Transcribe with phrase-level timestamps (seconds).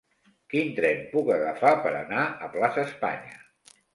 [0.53, 3.37] Quin tren puc agafar per anar a Plaça Espanya?